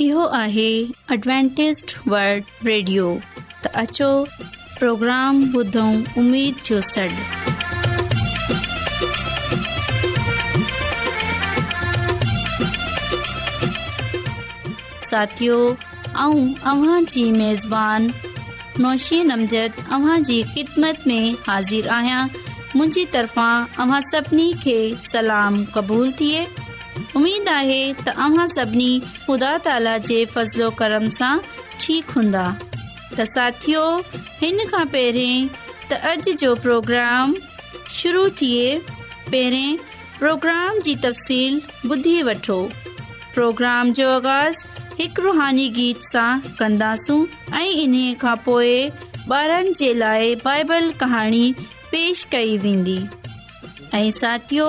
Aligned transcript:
इहो 0.00 0.24
आहे 0.36 0.68
Adventist 1.14 1.90
world 2.12 2.44
radio 2.68 3.06
त 3.64 3.72
अचो 3.80 4.06
प्रोग्राम 4.78 5.42
ॿुधऊं 5.56 5.96
उमेद 6.22 6.62
जो 6.68 6.80
सॾु 6.90 7.08
साथियो 15.10 15.58
ऐं 15.72 17.04
जी 17.16 17.24
मेजबान 17.40 18.10
नौशी 18.86 19.22
नमज़द 19.32 19.84
अव्हां 19.98 20.18
जी 20.30 20.42
ख़िदमत 20.54 21.06
में 21.12 21.22
हाज़िर 21.48 21.88
आहियां 21.98 22.24
मुंहिंजी 22.26 23.04
तरफ़ां 23.18 23.54
अव्हां 23.86 24.00
सभिनी 24.14 24.52
खे 24.64 24.78
सलाम 25.12 25.64
क़बूलु 25.76 26.10
थिए 26.22 26.46
उमेद 27.16 27.48
आहे 27.48 27.82
तव्हां 28.06 28.46
सभिनी 28.56 28.92
ख़ुदा 29.26 29.52
हूंदा 32.16 32.44
त 33.18 33.24
साथ 33.34 33.64
हिन 34.40 34.64
खां 34.72 34.84
पहिरीं 34.94 35.38
त 35.90 35.92
अॼु 36.10 36.52
शुरू 38.00 38.28
थिए 38.40 38.66
पहिरें 39.30 39.78
प्रोग्राम 40.18 40.78
जी 40.88 40.94
तफ़सील 41.06 41.60
ॿुधी 41.92 42.14
वठो 42.28 42.58
प्रोग्राम 43.34 43.92
जो 43.98 44.08
आगाज़ 44.14 44.62
हिकु 45.00 45.22
रुहानी 45.28 45.68
गीत 45.78 46.06
सां 46.12 46.28
कंदासूं 46.58 47.18
ऐं 47.60 47.66
इन्हीअ 47.84 48.14
खां 48.22 48.36
पोइ 48.46 48.72
ॿारनि 49.30 49.72
जे 49.80 49.92
लाइ 50.04 50.34
बाइबल 50.46 50.90
कहाणी 51.00 51.44
पेश 51.92 52.24
कई 52.32 52.56
वेंदी 52.66 52.98
ऐं 53.98 54.10
साथियो 54.22 54.68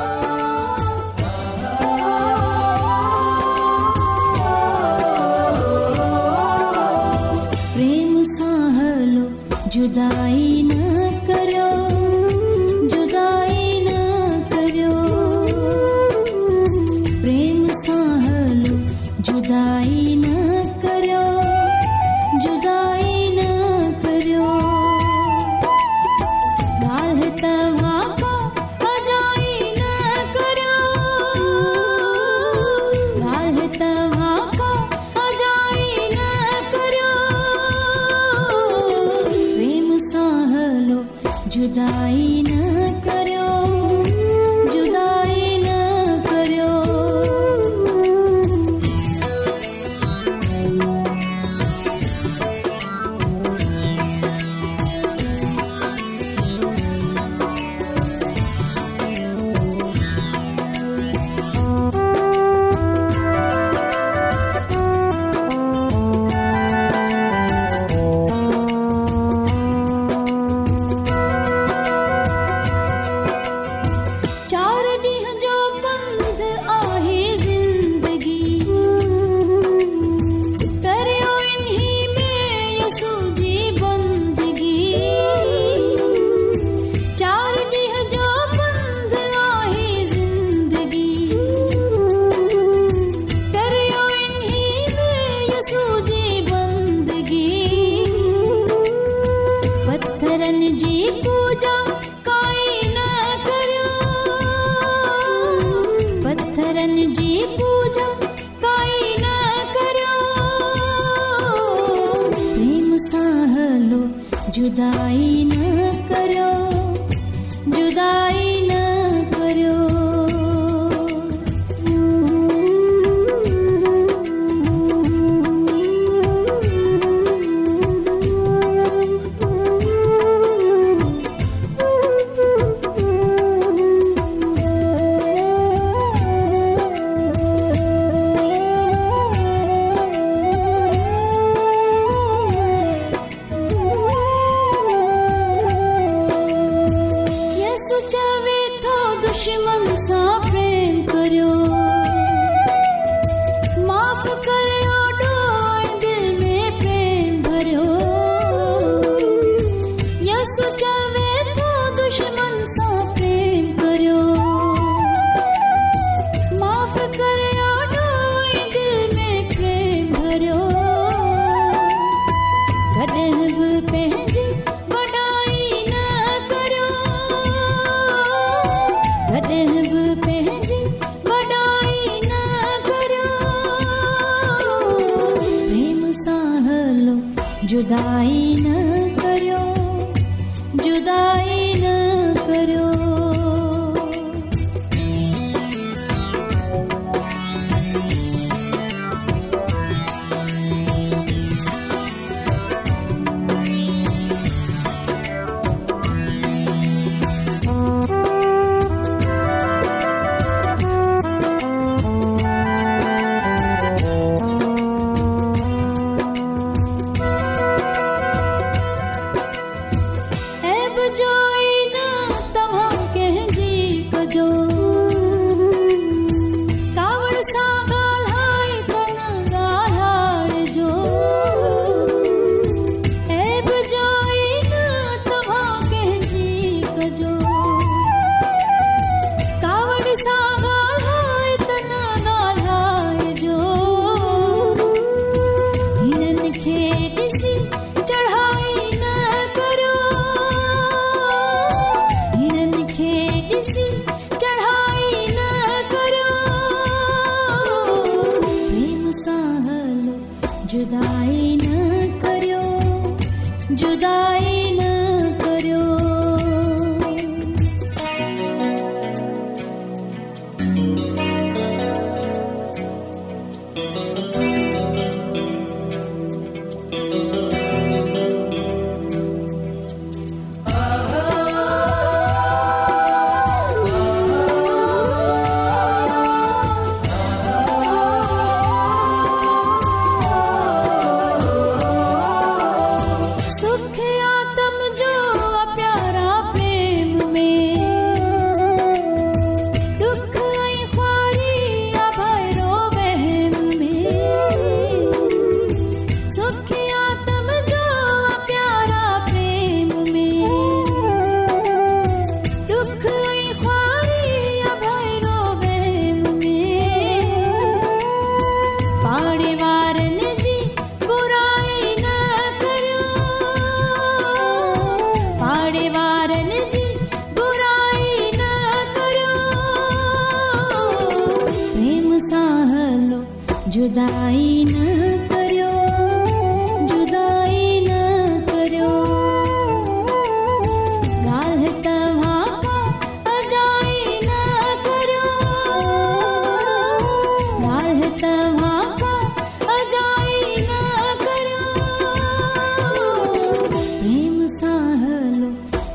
जुदाई 9.83 10.50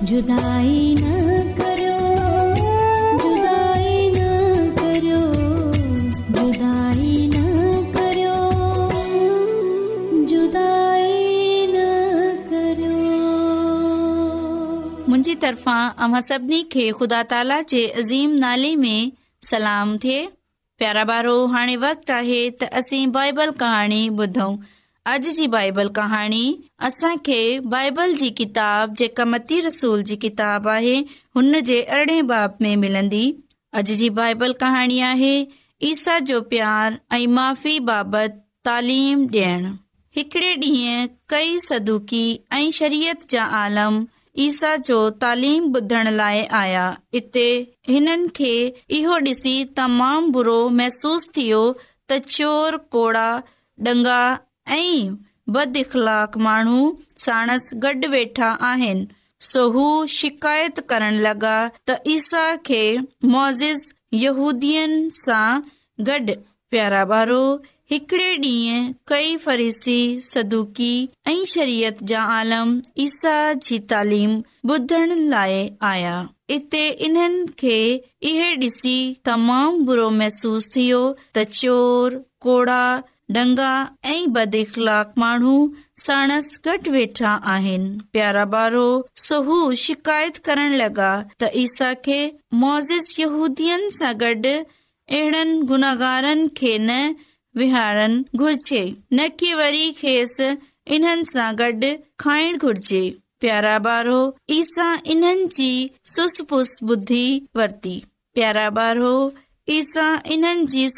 मुंहिंजी 0.08 0.34
तरफ़ां 15.44 15.88
अ 15.92 16.20
सभिनी 16.26 16.62
खे 16.74 16.90
ख़ुदा 16.98 17.22
ताला 17.32 17.60
जे 17.72 17.86
अज़ीम 17.86 18.38
नाले 18.44 18.74
में 18.84 19.12
सलाम 19.50 19.98
थिए 20.06 20.22
प्यारा 20.78 21.04
भारो 21.12 21.36
हाणे 21.56 21.76
वक़्तु 21.88 22.12
आहे 22.20 22.40
त 22.62 22.74
असीं 22.82 23.06
बाइबल 23.18 23.56
कहाणी 23.64 24.00
ॿुधूं 24.22 24.50
अॼ 25.10 25.16
जी 25.34 25.46
बाइबल 25.48 25.88
कहाणी 25.96 26.44
असां 26.86 27.10
खे 27.26 27.38
बाइबल 27.74 28.14
जी 28.20 28.28
किताब 28.38 28.94
रसूल 29.66 30.02
जी 30.08 30.16
किताब 30.24 30.66
आहे 30.68 32.22
बाब 32.30 32.56
में 32.64 32.74
मिलंदी 32.84 33.20
अॼ 33.78 33.82
जी 34.00 34.08
बाइबल 34.16 34.52
कहाणी 34.62 34.98
आहे 35.10 35.30
ईसा 35.90 36.18
जो 36.30 36.40
प्यार 36.54 36.98
ऐं 37.18 37.26
माफ़ी 37.36 37.78
बाबति 37.90 38.38
तालीम 38.64 39.26
डि॒यण 39.36 39.70
हिकड़े 40.16 40.52
डींहं 40.64 41.06
कई 41.34 41.58
सदुकी 41.68 42.24
ऐ 42.58 42.70
शरीयत 42.80 43.26
जा 43.30 43.44
आलम 43.62 44.04
ईसा 44.48 44.74
जो 44.90 44.98
तालीम 45.26 45.72
ॿुधण 45.76 46.08
लाइ 46.20 46.44
आया 46.62 46.86
हिते 47.14 47.46
हिननि 47.92 48.28
खे 48.40 48.54
इहो 49.00 49.18
डि॒सी 49.28 49.54
तमामु 49.76 50.30
बुरो 50.38 50.58
महसूस 50.82 51.28
थियो 51.36 51.62
त 51.78 52.18
चोर 52.38 52.76
कोड़ा 52.96 53.28
डंगा 53.88 54.20
बखलाक 55.54 56.36
माण्हू 56.38 56.90
गॾ 57.82 57.92
वेठा 58.10 58.46
आहिनि 58.68 59.04
सो 59.46 59.68
हू 59.70 59.84
शिकायत 60.08 60.80
करण 60.88 61.14
लॻा 61.26 61.56
त 61.88 61.92
ईसा 62.10 62.54
खे 62.64 62.96
सदिकी 70.30 71.06
ऐं 71.28 71.42
शरीयत 71.48 72.02
जा 72.08 72.22
आलम 72.38 72.78
ईसा 73.06 73.34
जी 73.62 73.78
तालीम 73.90 74.38
ॿुधण 74.70 75.12
लाइ 75.28 75.68
आया 75.92 76.22
इते 76.56 76.88
इन्हनि 77.06 77.44
खे 77.58 77.78
इहो 78.30 78.54
डि॒सी 78.60 78.96
तमामु 79.26 79.84
बुरो 79.86 80.08
महसूस 80.20 80.70
थियो 80.74 81.02
त 81.36 81.42
चोर 81.60 82.18
कोड़ा 82.46 82.82
प्यारा 83.32 83.86
शिकायत 89.84 90.36
करण 90.48 90.72
लॻा 90.82 91.12
अहिड़नि 94.10 95.60
गुनागार 95.72 96.24
खे 96.56 96.76
न 96.78 97.04
वेहारु 97.56 98.08
न 98.10 99.28
की 99.40 99.52
वरी 99.62 99.90
खेसि 100.00 100.56
इन्हनि 100.94 101.24
सां 101.32 101.52
गॾु 101.62 101.94
खाइण 102.24 102.58
घुरजे 102.66 103.04
प्यारा 103.40 103.76
ॿारो 103.88 104.18
ईसा 104.60 104.84
इन्हनि 105.14 105.46
जी 105.56 105.70
सुस 106.12 106.40
पुस 106.52 106.70
बुधी 106.90 107.24
वरती 107.56 107.96
प्यारा 108.36 108.66
ॿारो 108.84 109.10
मालूम 109.68 110.28
थिए 110.28 110.92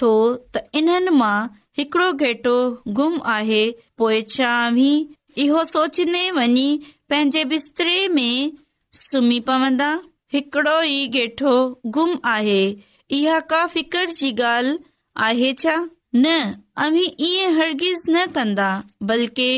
थो 0.00 0.12
त 0.52 0.62
इन 0.74 1.08
मा 1.20 1.32
हिकड़ो 1.78 2.12
घेटो 2.12 2.56
गुम 3.00 3.20
आ 3.26 3.40
पोव 4.00 4.86
इहो 5.42 5.62
सोचने 5.72 6.30
वञी 6.36 6.68
पंहिंजे 7.10 7.44
बिस्तरे 7.50 7.96
में 8.14 8.50
सुम्ही 8.98 9.38
पवंदा 9.48 9.88
हिकड़ो 10.32 10.72
ई 10.82 11.02
गेठो 11.16 11.50
गुम 11.96 12.14
आहे 12.30 12.62
इहा 13.18 13.38
का 13.52 13.66
फिकर 13.74 14.10
जी 14.20 14.30
ॻाल्हि 14.32 14.72
आहे 15.26 15.52
छा 15.62 15.74
न 16.16 16.32
अमी 16.86 17.04
ईअं 17.26 17.52
हरगिज़ 17.58 18.02
न 18.10 18.24
कंदा 18.38 18.70
बल्कि 19.10 19.50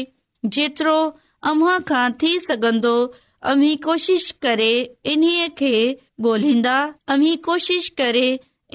जेतिरो 0.56 0.96
अव्हां 1.50 1.78
खां 1.90 2.04
थी 2.22 2.38
सघंदो 2.46 2.92
अमी 3.52 3.74
कोशिश 3.86 4.30
करे 4.46 4.72
इन्हीअ 5.12 5.48
खे 5.58 5.72
ॻोल्हींदा 6.24 6.76
अमी 7.14 7.34
कोशिश 7.48 7.88
करे 8.00 8.28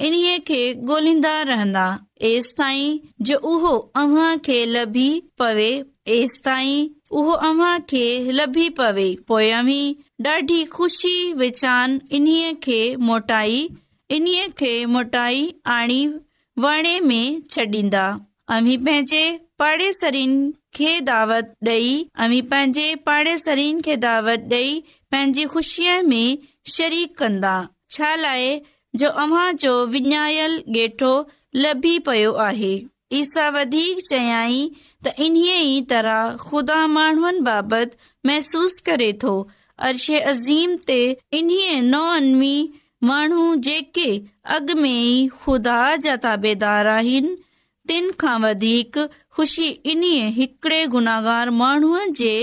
इन्हीअ 0.08 0.38
खे 0.46 0.60
ॻोल्हींदा 0.88 1.40
रहंदा 1.52 1.86
एसि 2.32 2.54
ताईं 2.58 2.98
जो 3.30 3.38
उहो 3.52 3.76
अव्हां 4.02 4.36
खे 4.46 4.64
लभी 4.74 5.08
पवे 5.38 5.70
एसि 6.18 6.40
ताईं 6.44 6.88
उहो 7.20 7.32
अव्हां 7.50 7.78
खे 7.90 8.06
लभी 8.40 8.68
पवे 8.80 9.04
पोइ 9.04 9.24
पोयमी 9.52 9.80
ॾाढी 10.26 10.64
खुशी 10.74 11.32
वेचान 11.38 11.98
इन्हीअ 12.16 12.52
खे 12.62 12.78
मोटाई 12.98 13.58
इन्हीअ 14.10 14.46
खे 14.58 14.72
मोटाई 14.94 15.46
आणी 15.74 16.06
वणे 16.62 16.98
में 17.00 17.38
छॾींदा 17.50 18.06
अवी 18.54 18.76
पंहिंजे 18.86 19.22
पाड़ेसरीन 19.58 20.34
खे 20.74 20.98
दावत 21.10 21.52
ॾेई 21.66 22.40
पंहिंजे 22.50 22.94
पाड़ेसरीन 23.06 23.80
खे 23.84 23.96
दावत 24.06 24.48
ॾेई 24.52 24.80
पंहिंजी 25.12 25.44
खु़शीअ 25.52 26.00
में 26.08 26.36
शरीक 26.76 27.16
कंदा 27.18 27.54
छा 27.96 28.14
लाइ 28.22 28.58
जो 29.00 29.08
अव्हां 29.24 29.50
जो 29.64 29.74
विञायल 29.92 30.60
गेठो 30.78 31.12
लभी 31.64 31.98
पियो 32.08 32.32
आहे 32.50 32.72
ईसा 33.20 33.48
वधीक 33.60 34.02
चयाई 34.10 34.60
त 35.06 35.14
इन्हीअ 35.28 35.56
ई 35.56 35.80
तरह 35.94 36.36
खुदा 36.48 36.86
माण्हुनि 36.98 37.40
बाबति 37.50 37.96
महसूस 38.30 38.78
करे 38.90 39.12
थो 39.22 39.34
अर्शे 39.86 40.18
अज़ीम 40.32 40.76
ते 40.86 40.98
इन्हीअ 41.38 41.80
नौनवी 41.88 42.56
माण्हू 43.08 43.54
जेके 43.66 44.06
अॻु 44.54 44.74
में 44.80 44.90
ई 44.90 45.26
खुदा 45.42 45.78
जा 46.06 46.16
ताबेदार 46.24 46.86
आहिनि 46.94 47.36
तिन 47.88 48.10
खां 48.20 48.38
वधीक 48.42 48.98
ख़ुशी 49.36 49.68
इन्हीअ 49.92 50.24
हिकड़े 50.38 50.86
गुनाहगार 50.94 51.50
माण्हूअ 51.60 52.04
जे 52.20 52.34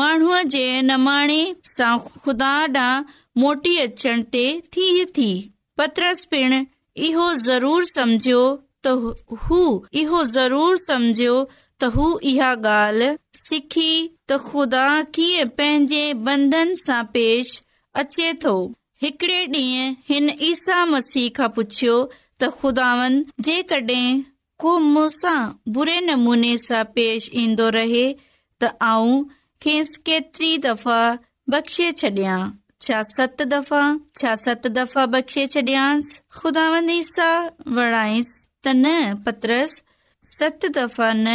माण्हूअ 0.00 0.42
जे 0.54 0.64
नमाणे 0.90 1.40
सां 1.74 1.96
खुदा 2.26 2.52
ॾांहुं 2.76 3.42
मोटी 3.44 3.76
अचण 3.86 4.22
ते 4.32 4.44
थी 4.74 4.86
थी 5.16 5.30
पत्रस 5.78 6.24
पिण 6.30 6.64
इहो 7.08 7.32
ज़रूर 7.46 7.84
सम्झियो 7.96 8.42
त 8.84 8.94
हू 9.46 9.60
इहो 10.02 10.22
ज़रूर 10.36 10.76
सम्झियो 10.86 11.36
त 11.82 11.92
हू 11.96 12.06
इहा 12.32 12.52
ॻाल्हि 12.70 13.10
सिखी 13.42 13.90
त 14.30 14.36
ख़ुदा 14.50 14.86
कीअं 15.16 15.50
पंहिंजे 15.58 16.04
अचे 18.00 18.28
थो 18.42 18.56
पेश 26.96 27.20
ईन्दो 27.44 27.66
रहे 27.78 28.04
त 28.60 28.62
आऊं 28.90 29.12
खे 29.66 29.74
सत 29.92 30.26
दफ़ा 33.54 33.82
बख़्शे 35.12 35.42
छडि॒ 35.56 35.86
खुदा 36.40 36.66
ईसा 37.00 37.30
वणाइस 37.78 38.28
सत 40.36 40.60
दफ़ा 40.78 41.10
न 41.26 41.28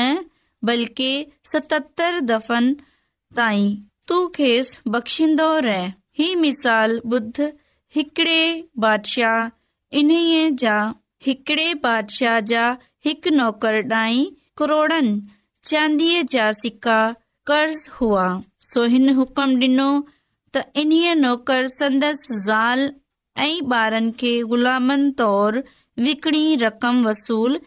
बल्कि 0.68 1.10
सतरि 1.52 2.20
दफन 2.32 2.70
ताईं 3.38 3.74
तू 4.10 4.18
खेसि 4.36 4.90
बख़्शींदो 4.94 5.48
रह 5.66 5.92
ही 6.20 6.28
मिसाल 6.44 7.00
ॿुध 7.16 7.42
हिकिड़े 7.96 8.40
बशाह 8.86 10.00
इन्हीअ 10.00 10.48
जा 10.62 10.78
हिकड़े 11.28 11.68
बादशाह 11.86 12.40
जौकर 12.52 13.78
ॾांहीं 13.92 14.26
करोड़नि 14.62 15.14
चांदीअ 15.72 16.24
जा 16.34 16.48
सिक्का 16.62 17.00
कर्ज़ 17.52 17.84
हुआ 18.00 18.26
सुहिन 18.72 19.10
हुकम 19.22 19.56
डि॒नो 19.66 19.90
त 20.56 20.66
इन्हीअ 20.86 21.14
नौकर 21.24 21.68
संदसि 21.80 22.40
ज़ाल 22.50 22.86
ऐं 23.46 23.56
ॿारनि 23.82 24.12
खे 24.24 24.34
ग़ुलामनि 24.56 25.14
तौरु 25.24 25.66
विकिणी 26.10 26.46
रक़म 26.68 27.06
वसूलु 27.10 27.64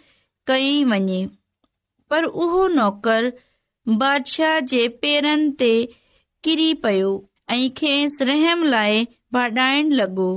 कई 0.53 0.73
वञे 0.95 1.27
पर 2.11 2.25
उहो 2.25 2.67
नौकर 2.75 3.33
बह 3.99 4.19
जे 4.71 4.87
पेरनि 5.03 5.51
ते 5.63 5.71
किरी 6.49 6.69
पियो 6.85 7.11
लॻो 10.01 10.29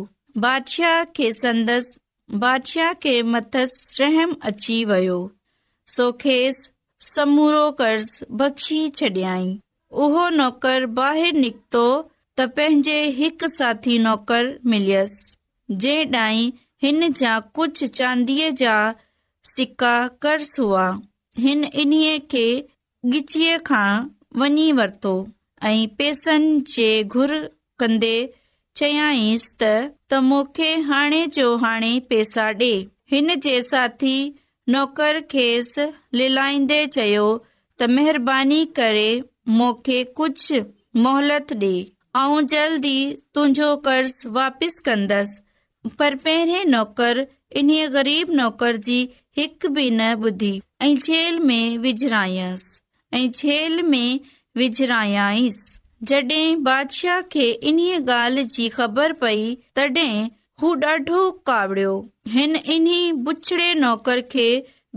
बादशाह 0.45 1.03
खे 1.19 1.31
संदसि 1.39 2.35
बादशाह 2.39 2.93
रहम 4.01 4.35
अची 4.51 4.77
वियो 4.91 5.19
समूरो 7.09 7.69
कर्ज़ 7.81 8.07
बख़्शी 8.43 8.79
छडि॒ 8.99 9.35
उहो 10.07 10.27
नौकर 10.39 10.85
बको 10.99 11.83
त 11.83 12.47
पंहिंजे 12.57 12.99
हिकु 13.21 13.49
साथी 13.57 13.97
नौकर 14.07 14.51
मिलियसि 14.75 15.77
जेड 15.85 16.15
हिन 16.85 17.11
जा 17.23 17.39
कुझु 17.59 17.87
चांदीअ 18.01 18.49
जा 18.63 18.77
सिका 19.55 19.95
करस 20.25 20.57
हुआ 20.63 20.87
हिन 21.41 21.63
इन्हीअ 21.81 22.17
खे 22.31 22.43
गिचीअ 23.11 23.57
खां 23.67 23.91
वञी 24.39 24.67
वरितो 24.79 25.13
ऐं 25.69 25.87
पैसनि 25.97 26.89
कंदे 27.83 28.11
चयाईंसि 28.79 29.47
त 29.61 29.69
त 30.09 30.19
मूंखे 30.29 30.67
हाणे 30.89 31.21
जो 31.37 31.47
हाणे 31.63 31.89
पैसा 32.09 32.45
ॾे 32.61 32.69
हिन 33.11 33.33
जे 33.45 33.55
साथी 33.69 34.13
नौकर 34.75 35.19
खेसि 35.31 35.87
लिलाईंदे 36.19 36.79
चयो 36.97 37.25
त 37.79 37.89
महिरबानी 37.95 38.61
करे 38.79 39.09
मूंखे 39.59 39.99
कुझु 40.19 40.61
मोहलत 41.07 41.53
ॾे 41.63 41.73
ऐं 42.21 42.47
जल्द 42.55 42.85
ई 42.91 42.97
तुंहिंजो 43.35 43.75
कर्ज़ 43.89 44.15
वापसि 44.37 44.81
कंदसि 44.89 45.89
पर 45.99 46.15
पहिरें 46.27 46.65
नौकर 46.75 47.25
इन्हीअ 47.61 47.87
ग़रीब 47.97 48.31
नौकर 48.41 48.75
जी 48.89 48.99
हिकु 49.37 49.69
बि 49.77 49.89
न 49.99 50.11
ॿुधी 50.27 50.53
ऐं 50.83 50.95
छेल 50.97 51.37
में 51.39 51.77
विझरायसि 51.77 53.17
ऐं 53.17 53.27
छेल 53.39 53.81
में 53.87 54.19
वेझिरायसि 54.57 55.79
जॾहिं 56.11 56.63
बादशाह 56.67 57.21
खे 57.33 57.43
इन्हीअ 57.71 57.99
ॻाल्हि 58.13 58.43
जी 58.55 58.67
ख़बर 58.77 59.11
पई 59.19 59.43
तॾहिं 59.79 60.27
हू 60.61 60.71
ॾाढो 60.91 61.21
कावड़ियो 61.49 61.91
हिन 62.37 62.55
इन्ही 62.77 63.11
बुछड़े 63.27 63.67
नौकर 63.83 64.21
खे 64.33 64.47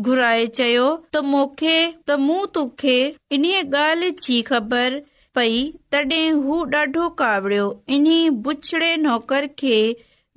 घुराए 0.07 0.47
चयो 0.61 0.87
त 1.17 1.25
मूंखे 1.35 1.77
त 1.83 2.17
मूं 2.25 2.41
तोखे 2.57 2.97
इन्हीअ 3.39 3.63
ॻाल्हि 3.83 4.11
जी 4.25 4.41
ख़बर 4.53 4.99
पई 5.41 5.61
तॾहिं 5.97 6.23
हू 6.47 6.63
ॾाढो 6.79 7.09
कावड़ियो 7.21 7.69
इन्ही 7.99 8.19
बुछड़े 8.49 8.91
नौकर 9.07 9.49
खे 9.65 9.77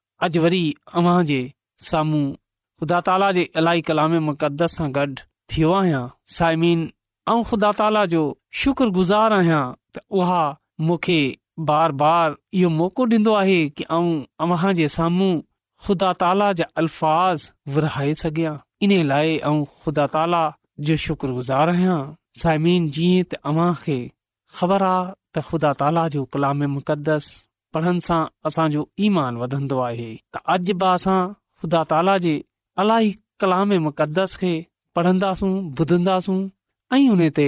अॼ 0.25 0.29
वरी 0.41 0.63
अव्ह 0.97 1.21
जे 1.29 1.37
सामू 1.89 2.19
ख़ुदा 2.81 2.99
ताला 3.07 3.29
जे 3.37 3.43
अलाई 3.61 3.81
कलाम 3.87 4.13
मुक़दस 4.29 4.75
सां 4.79 4.87
गॾु 4.97 5.13
थियो 5.53 5.71
आहियां 5.77 6.01
साइमिन 6.37 6.83
ऐं 7.31 7.37
ख़ुदा 7.51 7.71
ताला 7.79 8.03
जो 8.11 8.19
शुक्रगुज़ार 8.63 9.33
आहियां 9.39 9.61
त 9.97 10.03
उहा 10.19 10.43
मूंखे 10.89 11.17
बार 11.71 11.95
बार 12.03 12.35
इहो 12.59 12.69
मौक़ो 12.77 13.07
ॾींदो 13.15 13.33
आहे 13.41 13.57
की 13.79 13.87
अऊं 13.97 14.13
अव्हां 14.47 14.73
जे 14.81 14.87
साम्हूं 14.99 15.31
ख़ुदा 15.87 16.11
ताला 16.23 16.51
जा 16.61 16.69
अल्फाज़ 16.83 17.49
विराए 17.77 18.13
सघियां 18.23 18.55
इन 18.89 18.95
लाइ 19.13 19.35
ऐं 19.51 19.57
ख़ुदा 19.83 20.05
ताला 20.17 20.43
जो 20.89 20.99
शुक्रगुज़ार 21.07 21.69
आहियां 21.75 21.97
साइमिन 22.43 22.89
जीअं 22.99 23.25
त 23.29 23.45
अव्हां 23.53 23.71
खे 23.85 23.97
ख़बर 24.59 24.89
आहे 24.95 25.11
त 25.13 25.49
ख़ुदा 25.49 25.73
ताला 25.83 26.07
जो 26.17 26.25
कलाम 26.37 26.63
मुक़दस 26.77 27.33
पढ़ण 27.73 27.99
सां 28.07 28.23
असांजो 28.47 28.83
ईमान 29.07 29.37
वधंदो 29.43 29.79
आहे 29.89 30.09
त 30.33 30.37
अॼु 30.53 30.73
बि 30.81 30.85
असां 30.93 31.19
ख़ुदा 31.61 31.83
ताला 31.91 32.17
जे 32.25 32.33
अलाई 32.83 33.09
कलाम 33.41 33.71
मुक़दस 33.87 34.35
खे 34.41 34.53
पढ़ंदासूं 34.95 35.51
ॿुधंदासूं 35.79 36.39
ऐं 36.95 37.07
हुन 37.09 37.21
ते 37.37 37.47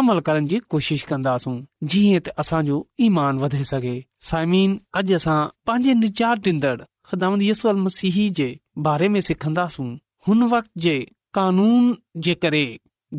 अमल 0.00 0.18
करण 0.26 0.46
जी 0.50 0.58
कोशिश 0.72 1.02
कंदासूं 1.10 1.56
जीअं 1.92 2.18
त 2.24 2.28
असांजो 2.42 2.76
ईमान 3.06 3.38
वधे 3.42 3.62
सघे 3.72 3.96
साइमीन 4.30 4.76
अॼु 4.98 5.16
असां 5.18 5.38
पंहिंजे 5.66 5.92
निजात 6.02 6.46
ॾींदड़ 6.50 6.78
ख़ुदामत 7.08 7.42
यसो 7.50 7.72
मसीह 7.86 8.16
जे 8.38 8.48
बारे 8.86 9.08
में 9.14 9.20
सिखंदासूं 9.30 9.88
हुन 10.26 10.42
वक़्त 10.52 10.70
जे 10.86 10.96
कानून 11.38 11.84
जे 12.26 12.34
करे 12.42 12.64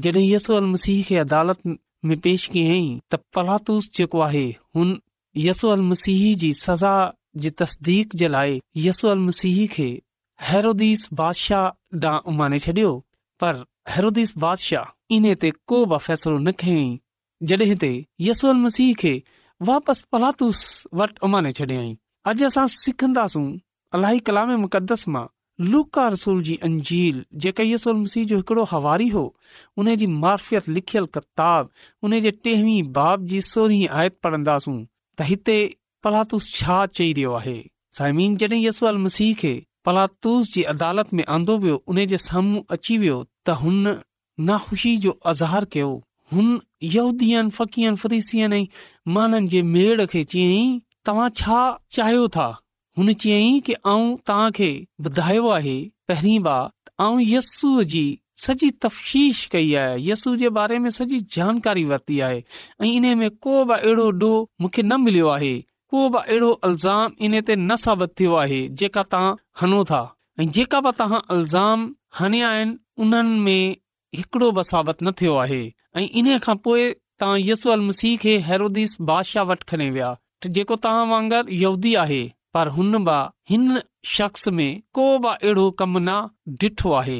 जॾहिं 0.01 0.29
यसो 0.33 0.53
मसीह 0.73 0.97
खे 1.07 1.15
अदालत 1.25 1.59
में 2.07 2.19
पेश 2.23 2.41
कयईं 2.53 2.87
त 3.11 3.13
पलातूस 3.35 3.83
जेको 3.97 4.17
आहे 4.27 4.45
हुन 4.75 4.89
यसो 5.45 5.69
अल 5.69 5.81
मसीह 5.91 6.21
जी 6.43 6.51
सज़ा 6.59 6.95
जे 7.45 7.49
तसदीक़ 7.61 8.23
लाइ 8.35 8.55
यसू 8.85 9.07
अल 9.07 9.19
मसीह 9.29 9.65
खे 9.73 9.87
हैरदीस 10.51 11.07
बादशाह 11.19 11.67
ॾांहुं 12.07 12.31
उमाने 12.33 12.59
छॾियो 12.65 12.91
पर 13.43 13.59
हैरस 13.95 14.33
बादशाह 14.43 15.15
इन 15.17 15.27
ते 15.43 15.51
को 15.73 15.81
बि 15.91 15.97
फ़ैसलो 16.07 16.37
न 16.39 16.51
खयई 16.63 16.87
जॾहिं 17.51 17.77
ते 17.83 17.91
यसू 18.29 18.47
अल 18.53 18.57
मसीह 18.65 18.93
खे 19.03 19.11
वापसि 19.69 20.03
पलातूस 20.15 20.63
वटि 21.01 21.21
उमाने 21.29 21.51
छॾियईं 21.61 21.93
अॼु 22.31 22.47
असां 22.49 22.65
सिखंदासूं 22.81 23.45
अलाही 23.99 24.19
कलामस 24.31 25.07
मां 25.17 25.25
लूका 25.73 26.07
रसूल 26.17 26.41
जी 26.49 26.55
अंजील 26.69 27.23
जेके 27.45 27.63
यसू 27.73 27.93
मसीह 28.03 28.25
जो 28.31 28.35
हिकड़ो 28.41 28.63
हवारी 28.73 29.07
हो 29.17 29.25
उन 29.83 29.95
जी 30.03 30.07
मारफियत 30.25 30.67
लिखियल 30.79 31.05
किताब 31.19 31.71
उन 32.09 32.19
जे 32.27 32.31
टेवीह 32.49 32.83
बाब 32.99 33.25
जी 33.35 33.39
सोरहीं 33.53 33.87
आयत 34.01 34.19
त 35.19 35.29
हिते 35.29 35.57
पलातूस 36.03 36.49
छा 36.57 36.77
चई 36.97 37.11
रहियो 37.13 37.31
आहे 37.39 37.57
साइमीन 37.99 38.35
जॾहिं 38.43 38.59
यसू 38.65 38.91
मसीह 39.05 39.33
खे 39.43 39.51
पलातूस 39.89 40.51
जी 40.55 40.63
अदालत 40.73 41.13
में 41.19 41.23
आंदो 41.37 41.57
वियो 41.63 41.75
उन 41.93 42.05
जे 42.11 42.17
साम्हूं 42.25 42.61
अची 42.77 42.97
वियो 43.03 43.15
त 43.47 43.55
हुन 43.63 43.95
नाख़ुशी 44.49 44.91
जो 45.05 45.11
अज़हार 45.31 45.65
कयो 45.75 45.89
हुन 46.33 46.49
यहूदीअनि 46.95 47.49
फ़क़ीअनि 47.57 48.57
ऐं 48.57 48.65
माननि 49.17 49.47
जे 49.53 49.61
मेड़ 49.77 50.05
खे 50.13 50.23
चयईं 50.33 50.79
तव्हां 51.09 51.29
छा 51.41 51.61
चाहियो 51.97 52.27
था 52.37 52.47
हुन 52.97 53.13
चयईं 53.23 53.59
की 53.69 53.79
आऊं 53.93 54.09
तव्हां 54.31 54.51
खे 54.59 54.69
ॿुधायो 55.09 55.47
आहे 55.57 55.77
पहिरीं 56.11 56.39
बार 56.49 56.69
आऊं 57.05 57.21
यस्सूअ 57.33 57.87
जी 57.95 58.05
सॼी 58.41 58.69
तफ़्शीश 58.81 59.45
कई 59.53 59.71
आहे 59.83 59.95
यसू 60.09 60.35
जे 60.41 60.49
बारे 60.57 60.77
में 60.79 60.89
सॼी 60.97 61.19
जानकारी 61.35 61.83
वरती 61.91 62.19
आहे 62.27 62.43
ऐं 62.87 63.15
में 63.21 63.29
को 63.45 63.63
बि 63.69 63.73
अहिड़ो 63.79 64.09
ॾोह 64.09 64.45
मूंखे 64.61 64.81
न 64.83 64.99
मिलियो 65.05 65.27
आहे 65.35 65.53
को 65.93 66.01
बि 66.09 66.17
अहिड़ो 66.25 66.51
अल्ज़ाम 66.67 67.13
इन 67.27 67.39
ते 67.47 67.55
न 67.55 67.75
साबित 67.85 68.09
थियो 68.19 68.35
आहे 68.43 68.59
जेका 68.81 69.03
तव्हां 69.15 69.33
हनो 69.61 69.83
था 69.91 70.01
ऐ 70.41 70.45
जेका 70.57 70.79
बि 70.87 70.91
तव्हां 71.01 71.19
अल्ज़ाम 71.37 71.89
हणिया 72.19 72.49
आहिनि 72.57 72.77
उन्हनि 73.03 73.39
में 73.47 73.75
बि 74.59 74.63
साबित 74.71 75.03
न 75.03 75.11
थियो 75.21 75.35
आहे 75.45 75.61
इन 76.21 76.31
खां 76.45 76.55
पोए 76.67 76.85
तव्हां 77.23 77.39
यसू 77.49 77.69
अल 77.77 77.81
मसीह 77.89 78.17
खे 78.25 78.37
हैरोदीस 78.49 78.95
बादशाह 79.11 79.47
वटि 79.53 79.71
खणे 79.73 79.89
विया 79.97 80.15
जेको 80.59 80.75
तव्हां 80.85 81.07
वांगुर 81.13 81.49
यूदी 81.65 81.95
आहे 82.05 82.21
पर 82.57 82.67
हुन 82.77 82.97
बि 83.09 83.17
हिन 83.53 83.79
शख़्स 84.17 84.47
में 84.59 84.69
को 84.99 85.07
बि 85.25 85.29
अहिड़ो 85.35 85.69
कम 85.83 85.97
न 86.09 86.19
ॾिठो 86.69 86.93
आहे 87.01 87.19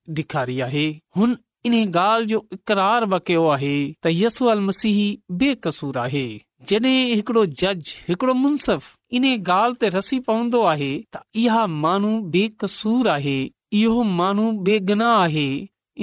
आहे 0.63 0.87
हुन 1.17 1.37
इन 1.65 1.73
ॻाल्हि 1.99 2.25
जो 2.27 2.37
इकरार 2.53 3.03
बि 3.09 3.17
कयो 3.27 3.45
आहे 3.55 3.73
त 4.03 4.11
यसूल 4.11 4.59
मसीह 4.67 4.99
बेकसूर 5.41 5.97
आहे 6.05 6.23
जॾे 6.69 6.93
हिकिड़ो 7.13 7.45
जज 7.61 7.91
हिकिड़ो 8.07 8.33
मुनसिफ़ 8.45 8.85
इन 9.19 9.25
ॻाल्हि 9.33 9.77
ते 9.83 9.89
रसी 9.97 10.19
पवंदो 10.29 10.61
आहे 10.73 10.89
त 11.13 11.21
इहा 11.43 11.65
माण्हू 11.83 12.11
बेकसूर 12.35 13.09
आहे 13.15 13.35
इहो 13.81 14.01
माण्हू 14.21 14.49
बेगिन 14.69 15.01
आहे 15.09 15.47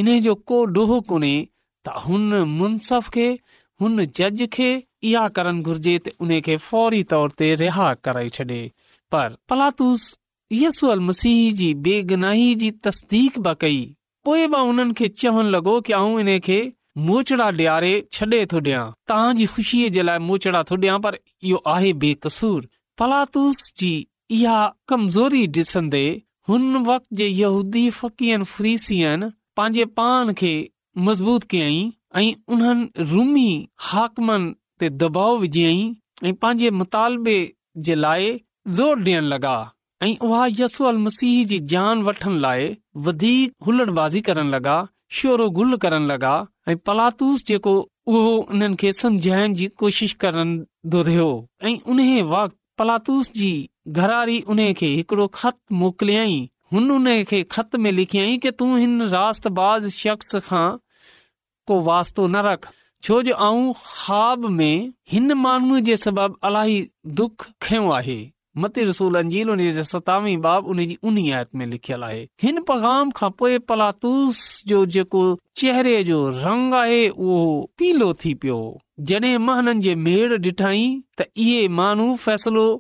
इन 0.02 0.12
जो 0.28 0.34
को 0.50 0.64
डोहो 0.76 1.00
कोन्हे 1.10 1.34
त 1.84 1.96
हुन 2.06 2.30
मुनसफ 2.60 3.08
खे 3.16 3.26
हुन 3.82 4.04
जज 4.20 4.46
खे 4.52 4.70
इहा 5.10 5.26
करणु 5.38 5.62
घुर्जे 5.72 5.98
त 6.04 6.14
उन 6.26 6.40
खे 6.50 6.56
फौरी 6.70 7.02
तौर 7.14 7.36
ते 7.42 7.50
रिहा 7.66 7.92
कराए 8.06 8.28
छॾे 8.38 8.62
पर 9.16 9.36
पलातूस 9.50 10.08
यसूल 10.62 11.00
मसीह 11.10 11.52
जी 11.62 11.74
बेगनाही 11.88 12.48
जी 12.64 12.70
तस्दीक 12.88 13.38
बि 13.48 13.54
कई 13.64 13.78
पोइ 14.28 14.46
मां 14.52 14.62
उन्हनि 14.70 14.94
खे 14.98 15.06
चवणु 15.20 15.50
लॻो 15.52 15.72
की 15.84 15.92
आऊं 15.98 16.18
इन 16.22 16.28
खे 16.46 16.56
मोचड़ा 17.08 17.44
ॾियारे 17.58 17.92
छॾे 18.16 18.40
थो 18.52 18.58
ॾियां 18.64 18.80
तव्हांजी 19.08 19.46
ख़ुशीअ 19.52 19.88
जे 19.94 20.02
लाइ 20.08 20.18
मोचड़ा 20.30 20.62
थो 20.70 20.76
ॾियां 20.82 20.98
पर 21.04 21.14
इहो 21.50 21.60
आहे 21.74 21.92
बेकसूर 22.02 22.66
पलातूस 22.98 23.62
जी 23.82 23.92
इहा 24.38 24.56
कमज़ोरी 24.92 25.40
ॾिसंदे 25.60 26.02
हुन 26.48 26.66
वक़्त 26.90 27.08
जे 27.20 28.36
फ्रीसियन 28.52 29.28
पंहिंजे 29.60 29.84
पान 30.02 30.32
खे 30.42 30.52
मज़बूत 31.08 31.48
कयई 31.54 31.80
ऐं 32.22 32.26
उन्हनि 32.56 33.06
रूमी 33.14 33.48
हाकमनि 33.92 34.52
ते 34.80 34.90
दबाउ 35.04 35.32
विझ 35.46 35.56
ऐं 35.64 36.34
पंहिंजे 36.44 36.70
मुतालबे 36.82 37.38
जे 37.88 38.00
लाइ 38.04 38.30
ज़ोर 38.80 39.08
ॾियण 39.08 39.32
लॻा 39.34 39.56
ऐं 40.06 40.14
उहा 40.30 40.46
यसू 40.62 40.84
अल 40.92 40.98
मसीह 41.08 41.44
जी 41.52 41.56
जान 41.74 42.02
वठण 42.10 42.38
लाइ 42.46 42.68
वधीक 43.06 43.68
बाजी 43.98 44.20
करण 44.28 44.46
लॻा 44.54 44.76
शोरो 45.18 45.48
गुल 45.58 45.76
करण 45.82 46.02
लॻा 46.10 46.32
ऐं 46.68 46.76
पलातूस 46.86 47.44
जेको 47.48 47.72
उहो 48.12 48.30
उन्हनि 48.54 48.76
खे 48.80 48.92
समुझाइण 49.00 49.54
जी 49.60 49.66
कोशिश 49.82 50.16
रहियो 50.24 51.28
ऐं 51.68 51.76
उन 51.94 52.00
वक्त 52.32 52.56
पलातूस 52.78 53.30
जी 53.40 53.52
घरारी 53.98 54.40
उन 54.54 54.62
खे 54.80 54.86
हिकड़ो 54.94 55.26
खत 55.40 55.56
मोकिलियई 55.82 56.36
हुन 56.72 56.90
उन 56.92 57.08
खे 57.30 57.42
खत 57.56 57.76
में 57.84 57.90
लिखियई 58.00 58.36
की 58.46 58.50
तूं 58.62 58.78
हिन 58.78 59.02
राज 59.14 59.88
शख्स 59.98 60.36
खां 60.48 60.66
को 61.70 61.80
वास्तो 61.90 62.26
न 62.34 62.44
रख 62.48 62.68
छो 63.06 63.20
जो 63.26 63.34
आऊं 63.46 63.72
ख़्वाब 63.84 64.46
में 64.58 64.92
हिन 65.12 65.32
माण्हूअ 65.42 65.80
जे 65.88 65.96
सबब 66.04 66.38
अलाई 66.50 66.80
दुख 67.20 67.46
खयो 67.62 67.90
आहे 67.98 68.18
लिखियल 71.66 72.02
आहे 72.04 72.22
हिन 72.42 72.60
पगामु 72.70 73.28
आहे 82.58 82.76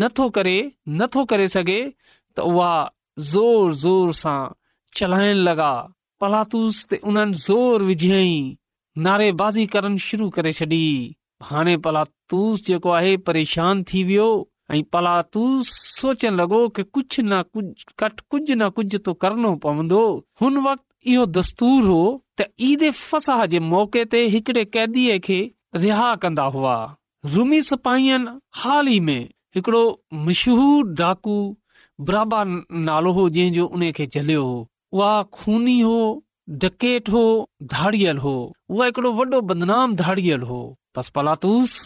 नथो 0.00 0.28
करे 0.34 0.56
नथो 1.00 1.24
करे 1.30 1.46
सघे 1.52 1.78
त 2.36 2.40
उहा 2.46 2.72
ज़ोर 3.28 3.72
ज़ोर 3.74 4.12
सां 4.14 4.52
चलाइण 4.98 5.36
लॻा 5.46 5.70
पलातूस 6.20 6.84
ते 6.90 6.96
उन्हनि 7.12 7.34
ज़ोर 7.44 7.82
विझ 7.82 8.06
नारेबाज़ी 9.06 9.64
करण 9.72 9.96
शुरू 10.06 10.28
करे 10.36 10.52
छॾी 10.60 10.82
हाणे 11.48 11.76
पलातूस 11.86 12.62
जेको 12.66 12.90
आहे 13.00 13.16
परेशान 13.26 13.82
थी 13.90 14.02
वियो 14.12 14.28
ऐं 14.72 14.82
पला 14.92 15.14
तूं 15.34 15.62
सोचण 15.66 16.34
लॻो 16.40 16.60
की 16.74 16.82
कुझु 16.94 17.22
न 17.26 17.40
कुझु 17.52 17.92
कट 17.98 18.20
कुझु 18.30 18.54
न 18.54 18.68
कुझु 18.76 18.98
तो 19.06 19.12
करणो 19.22 19.54
पवंदो 19.62 20.02
हुन 20.40 20.56
वक़्तु 20.66 21.10
इहो 21.12 21.24
दस्तूर 21.36 21.82
हो 21.90 21.96
त 22.38 22.46
ईद 22.70 22.82
फसाह 22.98 23.44
जे 23.54 23.58
मौके 23.72 24.04
ते 24.12 24.20
हिकड़े 24.34 24.64
कैदीअ 24.76 25.16
खे 25.26 25.38
रिहा 25.84 26.08
कंदा 26.24 26.44
हुआ 26.56 26.76
रुमी 27.34 27.60
हाल 28.60 28.88
ई 28.92 29.00
में 29.08 29.20
हिकिड़ो 29.56 29.82
मशहूर 30.28 30.86
डाकू 31.00 31.34
बराबा 32.10 32.44
नालो 32.88 33.12
हो 33.20 33.28
जंहिंजो 33.36 33.66
उन 33.78 33.90
खे 33.98 34.06
झलियो 34.12 34.44
हो 34.50 34.56
उहा 34.98 35.10
खूनी 35.38 35.78
हो 35.80 35.96
डकेट 36.62 37.08
हो 37.16 37.24
धाड़ियल 37.74 38.18
हो 38.26 38.36
उहा 38.70 38.86
उहाड़ो 38.86 39.12
वॾो 39.18 39.40
बदनाम 39.50 39.94
धाड़ियल 40.04 40.46
हो 40.52 40.60
बस 40.96 41.08
पलातूस 41.18 41.76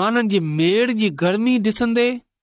माननि 0.00 0.28
जे 0.36 0.40
मेड़ 0.56 0.90
जी 1.02 1.08
गर्मी 1.26 1.58
ॾिसंदे 1.68 2.08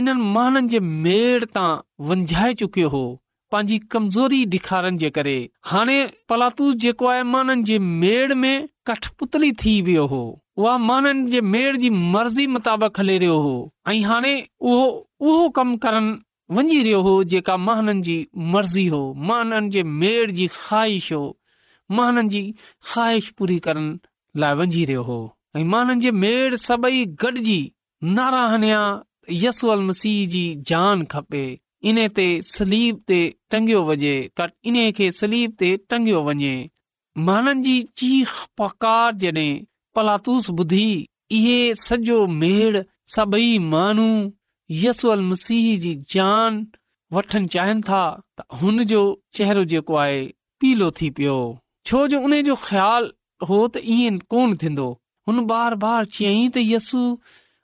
इन्हनि 0.00 0.22
माननि 0.34 0.68
जे 0.72 0.78
मेड़ 1.04 1.44
तां 1.54 1.70
वंझाए 2.08 2.52
चुकियो 2.60 2.88
हो 2.94 3.00
पंहिंजी 3.52 3.76
कमजोरी 3.92 4.44
कठपुतली 8.90 9.50
थी 9.62 9.72
वियो 9.88 10.04
हो 10.12 10.22
उहा 10.58 10.76
मुताबिक़ 12.54 13.00
हले 13.00 13.16
रहियो 13.24 13.36
हो 14.66 14.86
उहो 15.26 15.48
कम 15.58 15.76
करण 15.84 16.08
वञी 16.56 16.80
रहियो 16.82 17.00
हो 17.08 17.12
जेका 17.34 17.56
माननि 17.66 18.00
जी 18.08 18.16
मर्ज़ी 18.56 18.86
हो 18.94 19.02
माननि 19.32 19.70
जे 19.76 19.82
मेड़ 20.04 20.30
जी 20.40 20.46
ख़्वाहिश 20.56 21.12
ख़्वाहिश 22.00 23.28
पूरी 23.38 23.58
करण 23.68 23.92
लाइ 24.44 24.54
वञी 24.62 24.84
रहियो 24.92 25.02
हो 25.12 25.20
ऐं 25.56 25.64
माननि 25.76 26.00
जे 26.06 26.10
मेड़ 26.24 26.54
सभई 26.66 27.04
गॾजी 27.24 27.60
नाराहनिया 28.16 28.82
य 29.38 29.50
मसीह 29.88 30.26
जी 30.28 30.44
जान 30.66 31.02
खपे 31.12 31.42
इन 31.90 31.98
सलीब 32.46 32.96
ते 33.08 33.16
ते 33.16 33.34
टंगियो 33.50 33.82
वञे 33.84 35.76
टंगियो 35.90 36.20
वञे 36.24 36.58
पलातूस 39.96 40.48
ॿुधी 40.50 41.06
सभई 43.14 43.58
माण्हू 43.72 44.06
यसू 44.84 45.08
अल 45.10 45.22
मसीह 45.30 45.74
जी 45.80 45.94
जान 46.14 46.66
वठण 47.12 47.46
चाहिनि 47.54 47.80
था 47.88 48.02
त 48.38 48.42
हुन 48.62 48.82
जो 48.92 49.02
चेहरो 49.34 49.64
जेको 49.72 49.94
आहे 50.06 50.22
पीलो 50.60 50.90
थी 51.00 51.10
पियो 51.16 51.38
छो 51.86 52.06
जो 52.14 52.20
उन 52.26 52.40
जो 52.50 52.54
ख़्यालु 52.66 53.46
हो 53.48 53.66
त 53.68 53.80
ईअं 53.96 54.18
कोन 54.32 54.56
थींदो 54.62 54.88
हुन 55.28 55.44
बार 55.52 55.74
बार 55.86 56.04
चयईं 56.18 56.50
त 56.56 56.66
यसू 56.70 57.02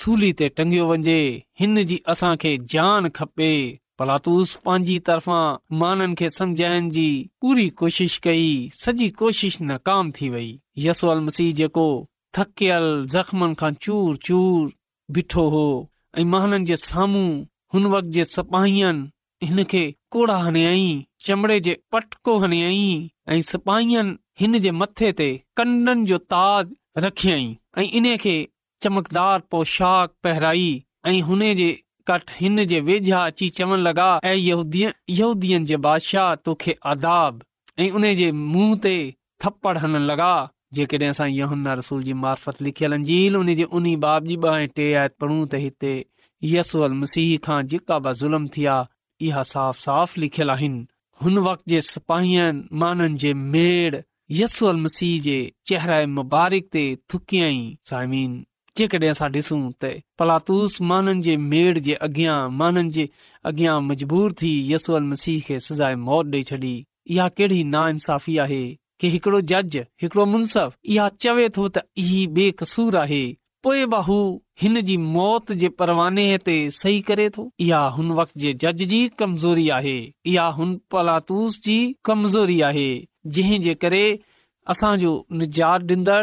सूली 0.00 0.32
ते 0.40 0.48
टियो 0.58 0.84
वञे 0.88 1.16
हिन 1.60 1.80
जी 1.88 1.98
असांखे 2.12 2.50
जान 2.74 3.06
खपे 3.16 3.48
पलातूस 3.98 4.52
पंहिंजी 4.66 4.98
तरफ़ां 5.06 5.56
माननि 5.80 6.14
खे 6.20 6.28
सम्झाइण 6.38 6.88
जी 6.94 7.04
पूरी 7.40 7.68
कोशिश 7.80 8.16
कई 8.26 8.46
सॼी 8.84 9.08
कोशिश 9.20 9.60
नाकाम 9.70 10.10
थी 10.18 10.28
वई 10.36 10.48
मसीह 11.26 11.52
जेको 11.58 11.86
थकियल 12.38 12.86
ज़ख़्मनि 13.16 13.54
खां 13.62 13.72
चूर 13.86 14.16
चूर 14.28 14.70
बीठो 15.16 15.44
हो 15.56 15.64
ऐं 16.18 16.24
माननि 16.34 16.64
जे 16.72 16.76
साम्हूं 16.88 17.26
हुन 17.74 17.86
वक़्त 17.94 18.10
जे 18.16 18.24
सिपाहियनि 18.36 19.46
हिन 19.48 19.64
खे 19.72 19.84
कोड़ा 20.14 20.38
हणियाई 20.46 20.88
चमड़े 21.26 21.58
जे 21.68 21.74
पटको 21.92 22.38
हणियाई 22.46 22.88
ऐं 23.28 23.40
सिपाहियनि 23.52 24.16
हिन 24.40 24.58
जे 24.66 24.70
मथे 24.82 25.12
ते 25.20 25.30
कंडनि 25.56 26.06
जो 26.12 26.18
ताज 26.36 26.74
रखियई 27.08 27.44
ऐं 27.78 27.88
इन 27.96 28.16
खे 28.24 28.36
चमकदार 28.82 29.40
पोशाक 29.50 30.12
पहिराई 30.24 30.64
ऐं 31.10 31.20
हुन 31.28 31.42
जे 31.60 31.68
कट 32.10 32.30
हिन 32.38 32.64
जे 32.72 32.80
वेझा 32.88 33.18
अची 33.32 33.48
चवण 33.58 33.80
लॻा 33.88 34.06
ऐं 34.30 35.60
आदाब 36.94 37.42
ऐं 37.84 37.90
उन 38.00 38.06
जे 38.20 38.30
मुंह 38.54 38.74
ते 38.86 38.94
थपड़ 39.44 39.76
हलण 39.84 40.08
लॻा 40.10 40.32
मार्फत 42.24 42.62
लिखियल 42.62 42.92
अंजील 42.92 43.36
उनजे 43.36 43.64
उन्ही 43.78 43.94
बाब 44.04 44.28
टे 44.32 44.42
आयत 44.54 44.78
आयतूं 44.84 45.58
हिते 45.64 45.92
यसू 46.54 46.80
अल 46.88 46.92
मसीह 47.02 47.36
खां 47.46 47.60
जेका 47.74 47.98
बि 48.06 48.12
ज़ुल्म 48.20 48.48
थिया 48.56 48.76
इहा 49.28 49.42
साफ़ 49.52 49.80
साफ़ 49.88 50.16
लिखियल 50.24 50.50
आहिनि 50.56 50.84
हुन 51.24 51.38
वक़्त 51.48 51.68
जे 51.74 51.80
सिपाहियनि 51.92 52.76
माननि 52.84 53.18
जे 53.26 53.32
मेड़ 53.56 54.02
यसूअल 54.40 54.80
मसीह 54.88 55.20
जे 55.28 55.38
चेहरे 55.70 56.04
मुबारिक 56.20 56.68
ते 56.76 56.84
थुकिन 57.12 58.42
जेकॾहिं 58.78 59.10
असां 59.14 59.28
ॾिसूं 59.36 59.58
त 59.82 59.86
पलातूस 60.18 60.76
माननि 60.90 61.22
जे 61.26 61.34
मेड़ 61.50 61.78
जे 61.86 61.94
अॻियां 62.06 62.36
माननि 62.60 62.90
जे 62.96 63.08
अॻियां 63.50 63.74
मजबूर 63.88 64.32
थी 64.42 64.52
यसूअल 64.72 65.02
मसीह 65.12 65.42
खे 65.48 65.58
सजाए 65.66 65.94
मौत 66.06 66.26
ॾेई 66.36 66.42
छॾी 66.50 66.72
इहा 67.16 67.28
कहिड़ी 67.36 67.60
ना 67.74 67.82
इंसाफ़ी 67.96 68.36
आहे 68.44 68.62
के 69.00 69.06
हिकिड़ो 69.16 69.40
जज 69.52 69.76
हिकिड़ो 70.02 70.24
मुनसफ़ 70.34 70.74
इहा 70.94 71.08
चवे 71.24 71.46
थो 71.56 71.68
त 71.68 71.82
इहो 72.04 72.20
बेकसूर 72.38 72.96
आहे 73.04 73.22
पोए 73.64 73.84
बाहू 73.94 74.16
हिन 74.60 74.80
जी 74.90 74.96
मौत 75.16 75.52
जे 75.64 75.68
परवाने 75.80 76.24
ते 76.46 76.54
सही 76.80 77.00
करे 77.10 77.28
थो 77.36 77.48
इहा 77.66 77.80
हुन 77.98 78.10
वक़्त 78.20 78.38
जे 78.44 78.52
जज 78.64 78.82
जी 78.92 79.00
कमज़ोरी 79.22 79.68
आहे 79.80 79.96
इहा 80.32 80.46
हुन 80.58 80.74
पलातूस 80.94 81.60
जी 81.68 81.76
कमजोरी 82.10 82.60
आहे 82.70 82.88
जंहिं 83.36 83.60
जे 83.68 83.74
करे 83.86 84.04
असांजो 84.74 85.12
निजात 85.42 85.86
ॾींदड़ 85.92 86.22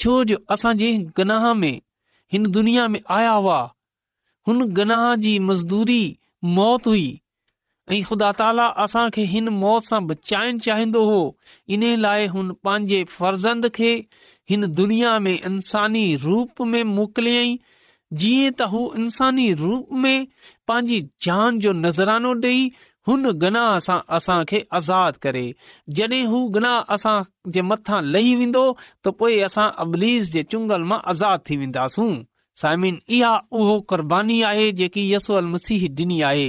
छो 0.00 0.12
जो 0.28 0.36
असां 0.54 0.74
गनाह 1.18 1.52
में 1.62 1.80
हिन 2.32 2.46
दुनिया 2.56 2.86
में 2.88 3.00
आया 3.16 3.32
हुआ 3.32 3.58
हुन 4.48 4.64
गनाह 4.78 5.14
जी 5.24 5.38
मज़दूरी 5.48 6.02
मौत 6.56 6.86
हुई 6.92 7.06
ऐं 7.94 8.02
ख़ुदा 8.08 8.30
तालि 8.40 8.66
असांखे 8.84 9.24
हिन 9.32 9.48
मौत 9.62 9.82
सां 9.88 10.00
बचाइण 10.06 10.58
चाहींदो 10.66 11.04
हो 11.10 11.18
इन 11.76 11.82
लाइ 12.04 12.26
हुन 12.34 12.52
पंहिंजे 12.66 13.02
फर्ज़ंद 13.16 13.68
खे 13.78 13.90
हिन 14.50 14.66
दुनिया 14.80 15.18
में 15.26 15.34
इंसानी 15.38 16.04
रूप 16.24 16.62
में 16.72 16.82
मोकिलियईं 16.98 17.56
जीअं 18.22 18.52
त 18.58 18.68
हू 18.74 18.80
इंसानी 19.04 19.46
रूप 19.64 19.92
में 20.06 20.26
पंहिंजी 20.70 21.00
जान 21.28 21.58
जो 21.66 21.72
नज़रानो 21.84 22.34
ॾेई 22.48 22.60
हुन 23.08 23.24
गनाह 23.40 23.72
सां 23.86 23.96
असांखे 24.18 24.60
आज़ाद 24.78 25.14
करे 25.24 25.42
जॾहिं 25.96 26.26
हू 26.34 26.38
गनाह 26.56 26.92
असां 26.96 27.16
जे 27.56 27.60
मथां 27.70 27.98
लही 28.14 28.34
वेंदो 28.42 28.62
त 28.80 29.08
पोइ 29.22 29.34
असां 29.48 29.66
अबलीस 29.84 30.30
जे 30.36 30.42
चुंगल 30.54 30.82
मां 30.92 30.98
आज़ाद 31.12 31.40
थी 31.48 31.56
वेंदासूं 31.64 32.12
साइमिन 32.62 32.98
इहा 33.18 33.32
उहो 33.60 33.76
क़ुर्बानी 33.92 34.40
आहे 34.52 34.70
जेकी 34.80 35.02
मसीह 35.56 35.86
ॾिनी 36.00 36.20
आहे 36.30 36.46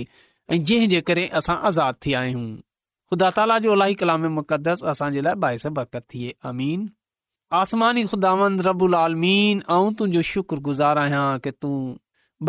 ऐं 0.54 0.64
जंहिं 0.70 0.90
जे 0.96 1.00
करे 1.08 1.28
असां 1.42 1.56
आज़ाद 1.70 1.96
थी 2.06 2.14
आहियूं 2.22 2.48
ख़ुदा 3.14 3.30
ताला 3.38 3.58
जो 3.64 3.72
अलाई 3.72 3.96
मुक़दस 4.36 4.84
असांजे 4.94 5.22
लाइ 5.26 5.36
बाहिस 5.46 5.66
बरकत 5.80 6.04
थिए 6.14 6.32
अमीन 6.52 6.88
आसमानी 7.62 8.04
ख़ुदा 8.14 8.32
रबूल 8.70 8.96
आलमीन 9.02 9.58
ऐं 9.76 9.92
तुंहिंजो 9.98 10.22
शुक्रगुज़ार 10.32 10.98
आहियां 11.04 11.28
की 11.46 11.52
तूं 11.62 11.78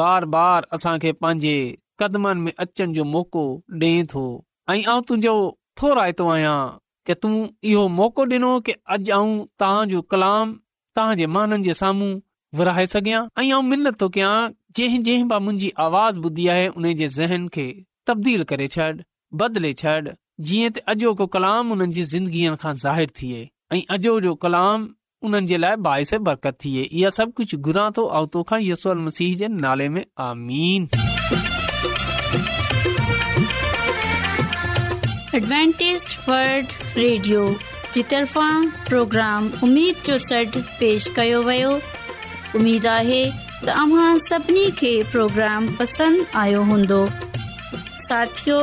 बार 0.01 0.25
बार 0.37 0.67
असांखे 0.77 1.13
पंहिंजे 1.25 1.55
कदमनि 2.01 2.41
में 2.41 2.53
अचनि 2.65 2.93
जो 2.95 3.05
मौको 3.15 3.45
डे॒ 3.81 4.03
तुंहिंजो 4.13 5.37
थो 5.81 5.93
राइतो 5.95 6.29
आहियां 6.31 6.59
कि 7.07 7.15
तूं 7.23 7.35
इहो 7.71 7.87
मौको 8.01 8.25
ॾिनो 8.33 8.51
कि 8.67 8.73
अॼु 8.95 9.13
आऊं 9.19 9.35
तव्हांजो 9.63 10.01
कलाम 10.15 10.55
तहां 10.97 11.27
माननि 11.37 11.63
जे 11.69 11.75
साम्हूं 11.81 12.11
विरहाए 12.59 12.87
सघियां 12.95 13.23
ऐं 13.43 13.51
आउं 13.55 13.63
मिनतो 13.73 14.09
कयां 14.17 14.35
जंहिं 14.79 15.03
जंहिं 15.09 15.25
मुंहिंजी 15.33 15.73
आवाज़ 15.87 16.19
ॿुधी 16.29 16.47
आहे 16.55 16.67
उन 16.77 16.93
जे 17.01 17.09
ज़हन 17.19 17.47
खे 17.57 17.67
तब्दील 18.07 18.43
करे 18.53 18.67
छॾ 18.77 18.91
बदिले 19.43 19.73
छॾ 19.83 19.97
जीअं 20.49 20.71
त 20.77 20.85
अॼोको 20.95 21.27
कलाम 21.39 21.73
उन्हनि 21.77 21.99
जी 21.99 22.03
ज़िंदगीअ 22.13 22.55
खां 22.65 22.95
थिए 23.21 23.43
ऐं 23.77 23.83
अॼो 23.99 24.19
जो 24.27 24.35
कलाम 24.47 24.89
उन्हनि 25.29 25.61
जे 26.11 26.19
बरकत 26.31 26.59
थिए 26.65 26.83
इहा 27.01 27.11
सभ 27.21 27.33
कुझु 27.41 27.59
घुरा 27.71 27.91
थो 28.01 28.09
ऐं 28.21 28.27
तोखा 28.39 28.59
यसोल 28.71 29.05
मसीह 29.09 29.37
जे 29.45 29.49
नाले 29.61 29.89
में 29.97 30.05
आमीन 30.31 30.89
एडवेंटेज 35.37 36.05
वर्ल्ड 36.29 36.69
रेडियो 36.99 37.41
जी 37.95 38.03
तर्फ़ां 38.11 38.59
प्रोग्राम 38.91 39.49
उमेद 39.67 39.97
जो 40.07 40.15
सॾु 40.27 40.61
पेश 40.83 41.09
कयो 41.17 41.41
वियो 41.49 41.73
उमेदु 42.61 42.89
आहे 42.93 43.19
त 43.65 43.75
अव्हां 43.83 44.13
सभिनी 44.27 44.63
खे 44.79 44.93
प्रोग्राम 45.15 45.67
पसंदि 45.81 46.25
आयो 46.45 46.63
हूंदो 46.71 47.01
साथियो 48.05 48.61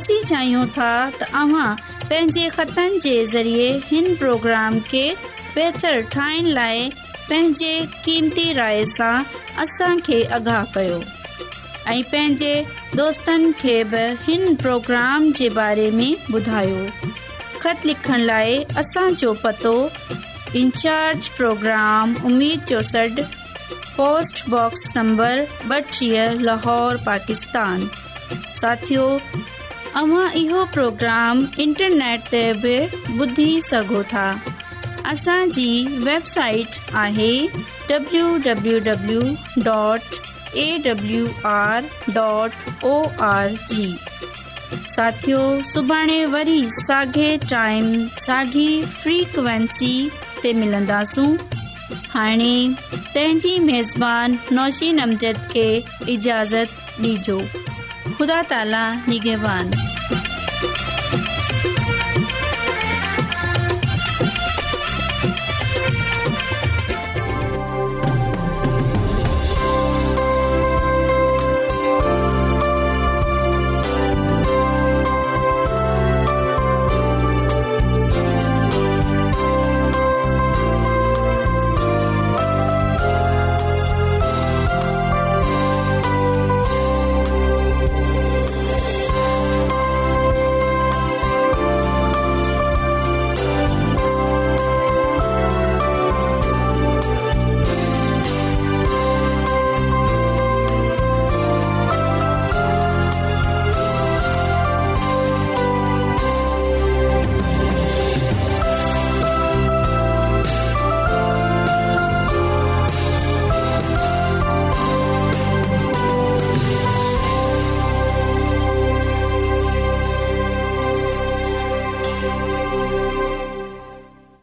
असीं 0.00 0.20
चाहियूं 0.32 0.64
था 0.76 0.88
त 1.20 1.28
अव्हां 1.44 1.68
पंहिंजे 2.08 2.48
ख़तनि 2.58 3.00
जे 3.06 3.14
ज़रिए 3.36 3.70
हिन 3.94 4.14
प्रोग्राम 4.24 4.78
खे 4.90 5.04
बहितरु 5.22 6.02
ठाहिण 6.16 6.52
लाइ 6.60 6.86
पंहिंजे 7.30 7.72
क़ीमती 8.04 8.46
राय 8.62 8.84
सां 8.98 9.14
असांखे 9.66 10.22
आगाह 10.40 10.64
कयो 10.76 11.00
ऐं 11.88 12.02
पंहिंजे 12.12 12.54
दोस्तनि 12.96 13.52
खे 13.60 13.82
बि 13.92 13.98
हिन 14.24 14.54
प्रोग्राम 14.62 15.30
जे 15.32 15.48
बारे 15.58 15.90
में 15.90 16.16
ॿुधायो 16.34 17.10
ख़त 17.62 17.84
लिखण 17.86 18.20
लाइ 18.30 18.62
असांजो 18.78 19.32
पतो 19.44 19.72
इंचार्ज 20.60 21.28
प्रोग्राम 21.36 22.14
उमेद 22.26 22.64
जो 22.68 22.82
सॾु 22.92 23.22
पोस्टबॉक्स 23.96 24.84
नंबर 24.96 25.44
ॿटीह 25.74 26.38
लाहौर 26.46 26.96
पाकिस्तान 27.06 27.86
साथियो 28.60 29.08
तव्हां 29.94 30.30
इहो 30.42 30.64
प्रोग्राम 30.74 31.44
इंटरनेट 31.66 32.28
ते 32.32 32.44
बि 32.62 32.78
ॿुधी 33.26 33.50
सघो 33.70 34.02
था 34.12 34.28
असांजी 35.12 35.70
वेबसाइट 36.10 36.78
आहे 37.04 37.32
W 37.90 38.26
W 38.44 38.78
W 38.90 39.20
dot 39.64 40.18
awr.org 40.58 40.86
W 40.86 41.26
R 41.48 41.82
dot 42.14 42.84
O 42.84 42.92
R 43.24 43.50
G 43.70 43.86
साथियो 44.94 45.38
सुभाणे 45.72 46.24
वरी 46.32 46.60
साॻे 46.78 47.26
टाइम 47.50 47.92
साॻी 48.24 48.66
फ्रीक्वेंसी 49.02 49.92
ते 50.42 50.52
मिलंदासूं 50.60 51.32
हाणे 52.14 52.54
तंहिंजी 52.94 53.58
मेज़बानी 53.70 54.54
नौशीनमज़द 54.58 55.40
खे 55.50 55.66
इजाज़त 56.16 57.02
ॾिजो 57.02 57.40